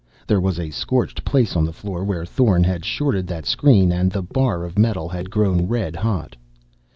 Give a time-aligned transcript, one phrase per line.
[0.25, 4.11] There was a scorched place on the floor where Thorn had shorted that screen and
[4.11, 6.35] the bar of metal had grown red hot.